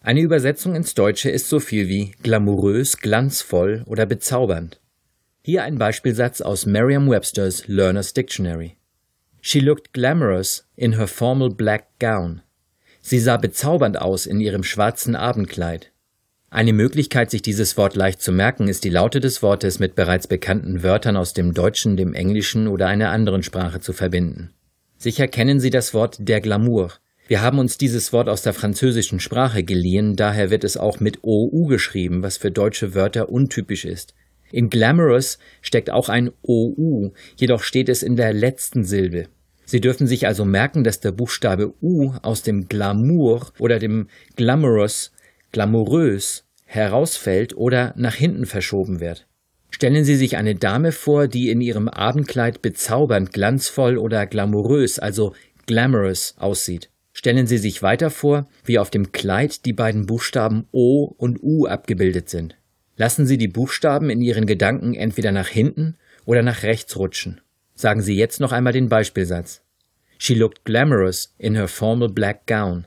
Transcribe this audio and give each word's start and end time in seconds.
Eine 0.00 0.20
Übersetzung 0.20 0.74
ins 0.74 0.94
Deutsche 0.94 1.30
ist 1.30 1.48
so 1.48 1.58
viel 1.58 1.88
wie 1.88 2.12
glamourös, 2.22 2.98
glanzvoll 2.98 3.82
oder 3.86 4.06
bezaubernd. 4.06 4.80
Hier 5.42 5.62
ein 5.62 5.78
Beispielsatz 5.78 6.40
aus 6.40 6.66
Merriam-Webster's 6.66 7.66
Learner's 7.66 8.12
Dictionary. 8.12 8.76
She 9.40 9.60
looked 9.60 9.92
glamorous 9.92 10.66
in 10.76 10.98
her 10.98 11.08
formal 11.08 11.48
black 11.48 11.98
gown. 11.98 12.42
Sie 13.00 13.18
sah 13.18 13.38
bezaubernd 13.38 13.98
aus 13.98 14.26
in 14.26 14.40
ihrem 14.40 14.62
schwarzen 14.62 15.16
Abendkleid. 15.16 15.92
Eine 16.50 16.72
Möglichkeit, 16.72 17.30
sich 17.30 17.42
dieses 17.42 17.76
Wort 17.76 17.94
leicht 17.94 18.22
zu 18.22 18.32
merken, 18.32 18.68
ist 18.68 18.82
die 18.84 18.88
Laute 18.88 19.20
des 19.20 19.42
Wortes 19.42 19.80
mit 19.80 19.94
bereits 19.94 20.26
bekannten 20.26 20.82
Wörtern 20.82 21.16
aus 21.16 21.34
dem 21.34 21.52
Deutschen, 21.52 21.98
dem 21.98 22.14
Englischen 22.14 22.68
oder 22.68 22.86
einer 22.86 23.10
anderen 23.10 23.42
Sprache 23.42 23.80
zu 23.80 23.92
verbinden. 23.92 24.54
Sicher 24.96 25.28
kennen 25.28 25.60
Sie 25.60 25.68
das 25.68 25.92
Wort 25.92 26.16
der 26.20 26.40
Glamour. 26.40 26.94
Wir 27.26 27.42
haben 27.42 27.58
uns 27.58 27.76
dieses 27.76 28.14
Wort 28.14 28.30
aus 28.30 28.40
der 28.40 28.54
französischen 28.54 29.20
Sprache 29.20 29.62
geliehen, 29.62 30.16
daher 30.16 30.48
wird 30.48 30.64
es 30.64 30.78
auch 30.78 31.00
mit 31.00 31.22
OU 31.22 31.66
geschrieben, 31.66 32.22
was 32.22 32.38
für 32.38 32.50
deutsche 32.50 32.94
Wörter 32.94 33.28
untypisch 33.28 33.84
ist. 33.84 34.14
In 34.50 34.70
glamorous 34.70 35.38
steckt 35.60 35.90
auch 35.90 36.08
ein 36.08 36.30
OU, 36.42 37.12
jedoch 37.36 37.62
steht 37.62 37.90
es 37.90 38.02
in 38.02 38.16
der 38.16 38.32
letzten 38.32 38.84
Silbe. 38.84 39.26
Sie 39.66 39.82
dürfen 39.82 40.06
sich 40.06 40.26
also 40.26 40.46
merken, 40.46 40.82
dass 40.82 41.00
der 41.00 41.12
Buchstabe 41.12 41.74
U 41.82 42.14
aus 42.22 42.42
dem 42.42 42.68
Glamour 42.68 43.52
oder 43.58 43.78
dem 43.78 44.08
glamorous 44.34 45.12
glamourös 45.52 46.44
herausfällt 46.64 47.56
oder 47.56 47.94
nach 47.96 48.14
hinten 48.14 48.46
verschoben 48.46 49.00
wird. 49.00 49.26
Stellen 49.70 50.04
Sie 50.04 50.16
sich 50.16 50.36
eine 50.36 50.54
Dame 50.54 50.92
vor, 50.92 51.28
die 51.28 51.50
in 51.50 51.60
ihrem 51.60 51.88
Abendkleid 51.88 52.62
bezaubernd, 52.62 53.32
glanzvoll 53.32 53.96
oder 53.96 54.26
glamourös, 54.26 54.98
also 54.98 55.34
glamorous 55.66 56.34
aussieht. 56.38 56.90
Stellen 57.12 57.46
Sie 57.46 57.58
sich 57.58 57.82
weiter 57.82 58.10
vor, 58.10 58.48
wie 58.64 58.78
auf 58.78 58.90
dem 58.90 59.12
Kleid 59.12 59.64
die 59.64 59.72
beiden 59.72 60.06
Buchstaben 60.06 60.66
O 60.72 61.04
und 61.16 61.42
U 61.42 61.66
abgebildet 61.66 62.28
sind. 62.28 62.56
Lassen 62.96 63.26
Sie 63.26 63.38
die 63.38 63.48
Buchstaben 63.48 64.10
in 64.10 64.20
Ihren 64.20 64.46
Gedanken 64.46 64.94
entweder 64.94 65.32
nach 65.32 65.48
hinten 65.48 65.96
oder 66.24 66.42
nach 66.42 66.62
rechts 66.62 66.96
rutschen. 66.96 67.40
Sagen 67.74 68.02
Sie 68.02 68.16
jetzt 68.16 68.40
noch 68.40 68.52
einmal 68.52 68.72
den 68.72 68.88
Beispielsatz. 68.88 69.62
She 70.18 70.34
looked 70.34 70.64
glamorous 70.64 71.34
in 71.38 71.54
her 71.54 71.68
formal 71.68 72.08
black 72.08 72.46
gown. 72.46 72.86